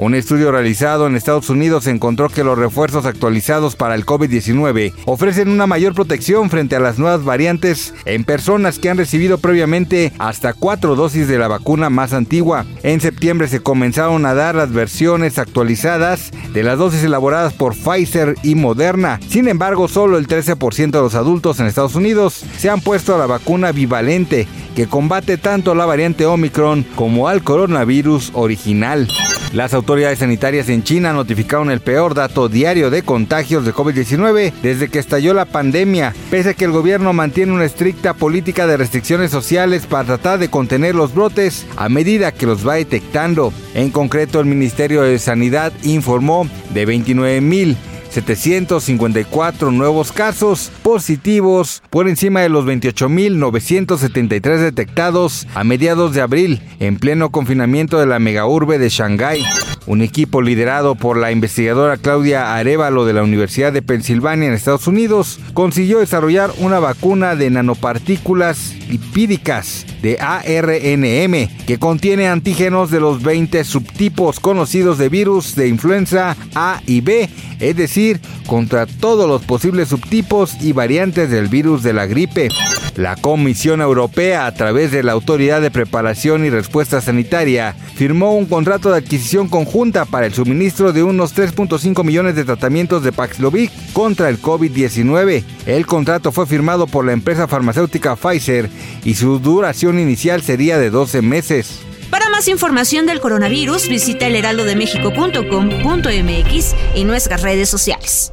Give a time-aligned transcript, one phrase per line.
[0.00, 5.50] Un estudio realizado en Estados Unidos encontró que los refuerzos actualizados para el COVID-19 ofrecen
[5.50, 10.54] una mayor protección frente a las nuevas variantes en personas que han recibido previamente hasta
[10.54, 12.64] cuatro dosis de la vacuna más antigua.
[12.82, 18.36] En septiembre se comenzaron a dar las versiones actualizadas de las dosis elaboradas por Pfizer
[18.42, 19.20] y Moderna.
[19.28, 23.18] Sin embargo, solo el 13% de los adultos en Estados Unidos se han puesto a
[23.18, 29.06] la vacuna bivalente que combate tanto la variante Omicron como al coronavirus original.
[29.52, 34.88] Las autoridades sanitarias en China notificaron el peor dato diario de contagios de COVID-19 desde
[34.88, 39.32] que estalló la pandemia, pese a que el gobierno mantiene una estricta política de restricciones
[39.32, 43.52] sociales para tratar de contener los brotes a medida que los va detectando.
[43.74, 47.76] En concreto, el Ministerio de Sanidad informó de 29 mil
[48.10, 56.96] 754 nuevos casos positivos por encima de los 28.973 detectados a mediados de abril en
[56.98, 59.44] pleno confinamiento de la megaurbe de Shanghái.
[59.86, 64.86] Un equipo liderado por la investigadora Claudia Arevalo de la Universidad de Pensilvania en Estados
[64.86, 73.22] Unidos consiguió desarrollar una vacuna de nanopartículas lipídicas de ARNM que contiene antígenos de los
[73.22, 79.42] 20 subtipos conocidos de virus de influenza A y B, es decir, contra todos los
[79.42, 82.48] posibles subtipos y variantes del virus de la gripe.
[82.96, 88.46] La Comisión Europea, a través de la Autoridad de Preparación y Respuesta Sanitaria, firmó un
[88.46, 93.70] contrato de adquisición conjunta para el suministro de unos 3.5 millones de tratamientos de Paxlovid
[93.92, 95.44] contra el COVID-19.
[95.66, 98.70] El contrato fue firmado por la empresa farmacéutica Pfizer
[99.04, 101.80] y su duración inicial sería de 12 meses.
[102.10, 108.32] Para más información del coronavirus, visita elheraldodemexico.com.mx y nuestras redes sociales.